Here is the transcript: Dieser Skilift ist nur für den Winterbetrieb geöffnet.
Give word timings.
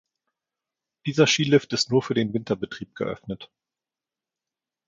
Dieser 1.05 1.27
Skilift 1.27 1.73
ist 1.73 1.91
nur 1.91 2.01
für 2.01 2.15
den 2.15 2.33
Winterbetrieb 2.33 2.95
geöffnet. 2.95 3.51